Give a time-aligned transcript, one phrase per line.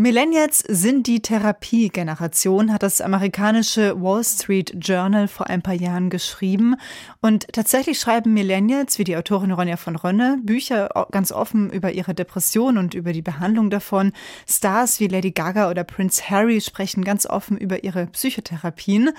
[0.00, 6.76] Millennials sind die Therapiegeneration, hat das amerikanische Wall Street Journal vor ein paar Jahren geschrieben.
[7.20, 12.14] Und tatsächlich schreiben Millennials, wie die Autorin Ronja von Rönne, Bücher ganz offen über ihre
[12.14, 14.12] Depression und über die Behandlung davon.
[14.48, 19.10] Stars wie Lady Gaga oder Prince Harry sprechen ganz offen über ihre Psychotherapien.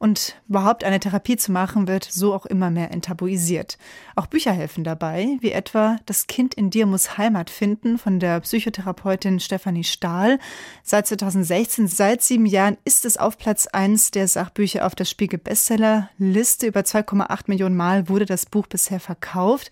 [0.00, 3.78] Und überhaupt eine Therapie zu machen, wird so auch immer mehr enttabuisiert.
[4.16, 8.40] Auch Bücher helfen dabei, wie etwa Das Kind in dir muss Heimat finden von der
[8.40, 10.38] Psychotherapeutin Stefanie Stahl Mal.
[10.82, 15.38] Seit 2016, seit sieben Jahren, ist es auf Platz 1 der Sachbücher auf der Spiegel
[15.38, 16.66] Bestsellerliste.
[16.66, 19.70] Über 2,8 Millionen Mal wurde das Buch bisher verkauft.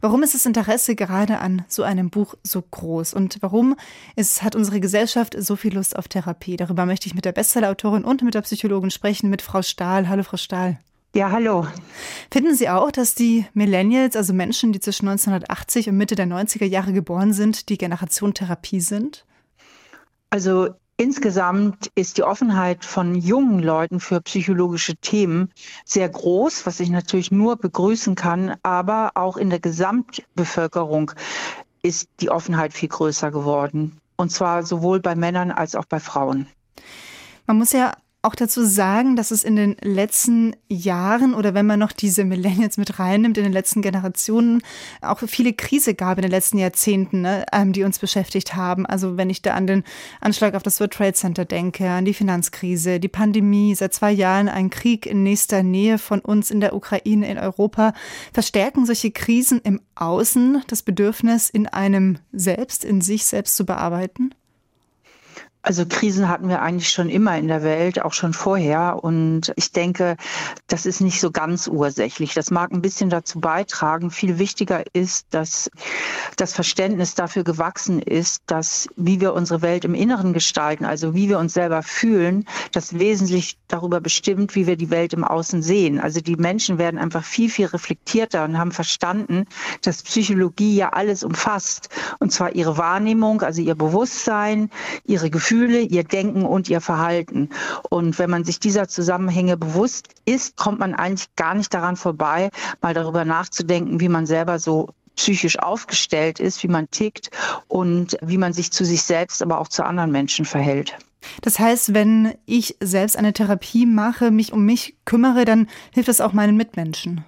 [0.00, 3.14] Warum ist das Interesse gerade an so einem Buch so groß?
[3.14, 3.76] Und warum
[4.16, 6.56] ist, hat unsere Gesellschaft so viel Lust auf Therapie?
[6.56, 10.08] Darüber möchte ich mit der Bestsellerautorin und mit der Psychologin sprechen, mit Frau Stahl.
[10.08, 10.78] Hallo, Frau Stahl.
[11.14, 11.68] Ja, hallo.
[12.30, 16.64] Finden Sie auch, dass die Millennials, also Menschen, die zwischen 1980 und Mitte der 90er
[16.64, 19.24] Jahre geboren sind, die Generation Therapie sind?
[20.34, 25.52] Also Insgesamt ist die Offenheit von jungen Leuten für psychologische Themen
[25.84, 31.12] sehr groß, was ich natürlich nur begrüßen kann, aber auch in der Gesamtbevölkerung
[31.82, 33.98] ist die Offenheit viel größer geworden.
[34.16, 36.46] Und zwar sowohl bei Männern als auch bei Frauen.
[37.46, 37.94] Man muss ja
[38.24, 42.78] auch dazu sagen, dass es in den letzten Jahren oder wenn man noch diese Millennials
[42.78, 44.62] mit reinnimmt, in den letzten Generationen
[45.02, 48.86] auch viele Krise gab in den letzten Jahrzehnten, ne, ähm, die uns beschäftigt haben.
[48.86, 49.84] Also wenn ich da an den
[50.20, 54.48] Anschlag auf das World Trade Center denke, an die Finanzkrise, die Pandemie, seit zwei Jahren
[54.48, 57.92] ein Krieg in nächster Nähe von uns in der Ukraine, in Europa,
[58.32, 64.34] verstärken solche Krisen im Außen das Bedürfnis, in einem selbst, in sich selbst zu bearbeiten?
[65.66, 69.02] Also Krisen hatten wir eigentlich schon immer in der Welt, auch schon vorher.
[69.02, 70.18] Und ich denke,
[70.66, 72.34] das ist nicht so ganz ursächlich.
[72.34, 74.10] Das mag ein bisschen dazu beitragen.
[74.10, 75.70] Viel wichtiger ist, dass
[76.36, 81.30] das Verständnis dafür gewachsen ist, dass wie wir unsere Welt im Inneren gestalten, also wie
[81.30, 85.98] wir uns selber fühlen, das wesentlich darüber bestimmt, wie wir die Welt im Außen sehen.
[85.98, 89.46] Also die Menschen werden einfach viel, viel reflektierter und haben verstanden,
[89.80, 91.88] dass Psychologie ja alles umfasst.
[92.18, 94.68] Und zwar ihre Wahrnehmung, also ihr Bewusstsein,
[95.06, 97.48] ihre Gefühle, Gefühle, ihr Denken und ihr Verhalten.
[97.88, 102.50] Und wenn man sich dieser Zusammenhänge bewusst ist, kommt man eigentlich gar nicht daran vorbei,
[102.82, 107.30] mal darüber nachzudenken, wie man selber so psychisch aufgestellt ist, wie man tickt
[107.68, 110.96] und wie man sich zu sich selbst, aber auch zu anderen Menschen verhält.
[111.40, 116.20] Das heißt, wenn ich selbst eine Therapie mache, mich um mich kümmere, dann hilft das
[116.20, 117.24] auch meinen Mitmenschen.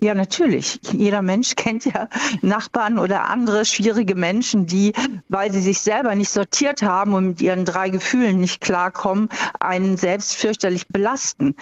[0.00, 0.80] Ja, natürlich.
[0.92, 2.08] Jeder Mensch kennt ja
[2.42, 4.92] Nachbarn oder andere schwierige Menschen, die,
[5.28, 9.28] weil sie sich selber nicht sortiert haben und mit ihren drei Gefühlen nicht klarkommen,
[9.60, 11.54] einen selbst fürchterlich belasten.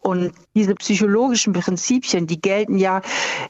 [0.00, 3.00] Und diese psychologischen Prinzipien, die gelten ja,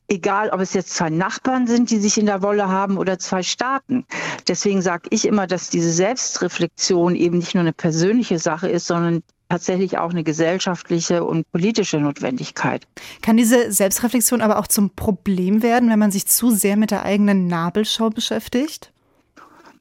[0.08, 3.42] egal ob es jetzt zwei Nachbarn sind, die sich in der Wolle haben oder zwei
[3.42, 4.06] Staaten.
[4.46, 9.22] Deswegen sage ich immer, dass diese Selbstreflexion eben nicht nur eine persönliche Sache ist, sondern
[9.48, 12.86] tatsächlich auch eine gesellschaftliche und politische Notwendigkeit.
[13.22, 17.04] Kann diese Selbstreflexion aber auch zum Problem werden, wenn man sich zu sehr mit der
[17.04, 18.92] eigenen Nabelschau beschäftigt?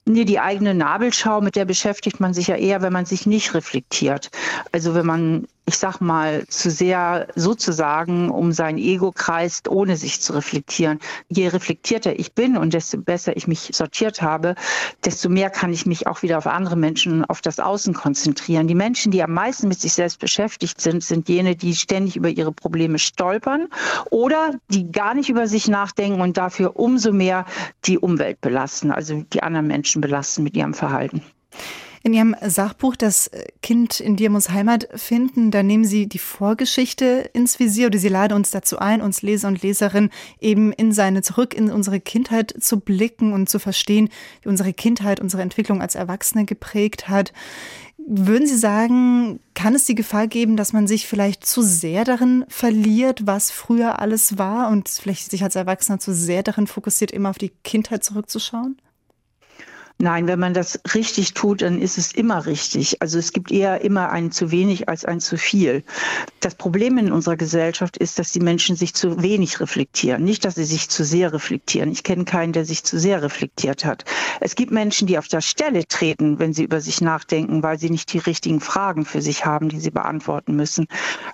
[0.05, 3.53] Nee, die eigene Nabelschau, mit der beschäftigt man sich ja eher, wenn man sich nicht
[3.53, 4.31] reflektiert.
[4.71, 10.21] Also wenn man ich sag mal, zu sehr sozusagen um sein Ego kreist, ohne sich
[10.21, 10.99] zu reflektieren.
[11.27, 14.55] Je reflektierter ich bin und desto besser ich mich sortiert habe,
[15.03, 18.67] desto mehr kann ich mich auch wieder auf andere Menschen, auf das Außen konzentrieren.
[18.67, 22.29] Die Menschen, die am meisten mit sich selbst beschäftigt sind, sind jene, die ständig über
[22.29, 23.67] ihre Probleme stolpern
[24.09, 27.45] oder die gar nicht über sich nachdenken und dafür umso mehr
[27.83, 31.21] die Umwelt belasten, also die anderen Menschen belasten mit ihrem Verhalten.
[32.07, 33.29] In Ihrem Sachbuch Das
[33.61, 38.07] Kind in dir muss Heimat finden, da nehmen Sie die Vorgeschichte ins Visier oder Sie
[38.07, 40.09] laden uns dazu ein, uns Leser und Leserinnen
[40.39, 44.07] eben in seine, zurück in unsere Kindheit zu blicken und zu verstehen,
[44.41, 47.33] wie unsere Kindheit unsere Entwicklung als Erwachsene geprägt hat.
[47.97, 52.45] Würden Sie sagen, kann es die Gefahr geben, dass man sich vielleicht zu sehr darin
[52.47, 57.31] verliert, was früher alles war und vielleicht sich als Erwachsener zu sehr darin fokussiert, immer
[57.31, 58.77] auf die Kindheit zurückzuschauen?
[59.99, 63.01] Nein, wenn man das richtig tut, dann ist es immer richtig.
[63.01, 65.83] Also es gibt eher immer ein zu wenig als ein zu viel.
[66.39, 70.23] Das Problem in unserer Gesellschaft ist, dass die Menschen sich zu wenig reflektieren.
[70.23, 71.91] Nicht, dass sie sich zu sehr reflektieren.
[71.91, 74.05] Ich kenne keinen, der sich zu sehr reflektiert hat.
[74.39, 77.89] Es gibt Menschen, die auf der Stelle treten, wenn sie über sich nachdenken, weil sie
[77.89, 80.85] nicht die richtigen Fragen für sich haben, die sie beantworten müssen.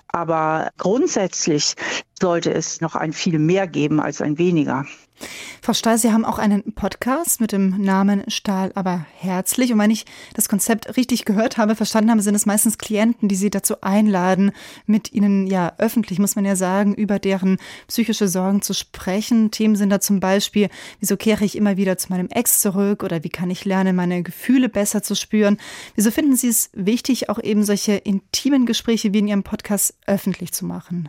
[0.08, 1.74] Aber grundsätzlich
[2.20, 4.86] sollte es noch ein viel mehr geben als ein weniger.
[5.62, 9.72] Frau Stahl, Sie haben auch einen Podcast mit dem Namen Stahl aber herzlich.
[9.72, 13.36] Und wenn ich das Konzept richtig gehört habe, verstanden habe, sind es meistens Klienten, die
[13.36, 14.52] Sie dazu einladen,
[14.86, 19.50] mit Ihnen ja öffentlich, muss man ja sagen, über deren psychische Sorgen zu sprechen.
[19.52, 20.68] Themen sind da zum Beispiel,
[21.00, 24.22] wieso kehre ich immer wieder zu meinem Ex zurück oder wie kann ich lernen, meine
[24.22, 25.58] Gefühle besser zu spüren.
[25.94, 30.52] Wieso finden Sie es wichtig, auch eben solche intimen Gespräche wie in Ihrem Podcast öffentlich
[30.52, 31.08] zu machen?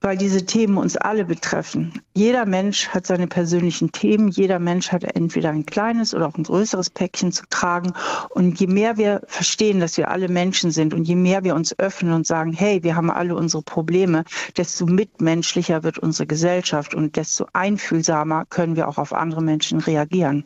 [0.00, 2.00] Weil diese Themen uns alle betreffen.
[2.14, 6.44] Jeder Mensch hat seine persönlichen Themen, jeder Mensch hat entweder ein kleines oder auch ein
[6.44, 7.92] größeres Päckchen zu tragen.
[8.30, 11.78] Und je mehr wir verstehen, dass wir alle Menschen sind und je mehr wir uns
[11.78, 14.24] öffnen und sagen, hey, wir haben alle unsere Probleme,
[14.56, 20.44] desto mitmenschlicher wird unsere Gesellschaft und desto einfühlsamer können wir auch auf andere Menschen reagieren.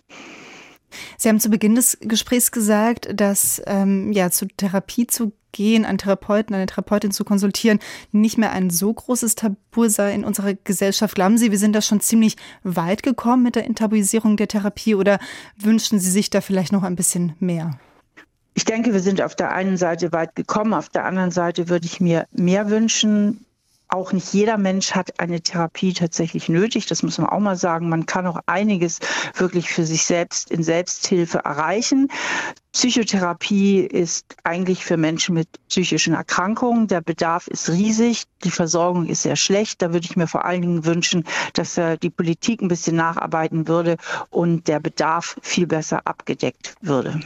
[1.16, 5.98] Sie haben zu Beginn des Gesprächs gesagt, dass ähm, ja zur Therapie zu gehen, einen
[5.98, 7.78] Therapeuten, eine Therapeutin zu konsultieren,
[8.10, 11.14] nicht mehr ein so großes Tabu sei in unserer Gesellschaft.
[11.14, 15.18] Glauben Sie, wir sind da schon ziemlich weit gekommen mit der Enttabuisierung der Therapie oder
[15.56, 17.78] wünschen Sie sich da vielleicht noch ein bisschen mehr?
[18.54, 21.86] Ich denke, wir sind auf der einen Seite weit gekommen, auf der anderen Seite würde
[21.86, 23.46] ich mir mehr wünschen
[23.92, 26.86] auch nicht jeder Mensch hat eine Therapie tatsächlich nötig.
[26.86, 27.88] Das muss man auch mal sagen.
[27.88, 29.00] Man kann auch einiges
[29.36, 32.08] wirklich für sich selbst in Selbsthilfe erreichen.
[32.72, 36.88] Psychotherapie ist eigentlich für Menschen mit psychischen Erkrankungen.
[36.88, 38.24] Der Bedarf ist riesig.
[38.44, 39.82] Die Versorgung ist sehr schlecht.
[39.82, 43.98] Da würde ich mir vor allen Dingen wünschen, dass die Politik ein bisschen nacharbeiten würde
[44.30, 47.20] und der Bedarf viel besser abgedeckt würde.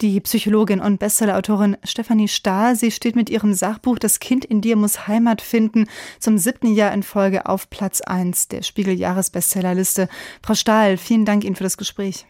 [0.00, 4.76] Die Psychologin und Bestsellerautorin Stefanie Stahl, sie steht mit ihrem Sachbuch Das Kind in dir
[4.76, 5.88] muss Heimat finden
[6.20, 10.08] zum siebten Jahr in Folge auf Platz 1 der Spiegel-Jahresbestsellerliste.
[10.42, 12.26] Frau Stahl, vielen Dank Ihnen für das Gespräch.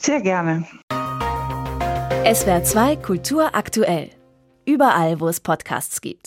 [0.00, 0.66] Sehr gerne.
[2.24, 4.10] SWR 2 Kultur aktuell.
[4.64, 6.26] Überall, wo es Podcasts gibt.